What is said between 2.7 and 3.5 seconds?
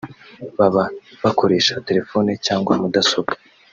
mudasobwa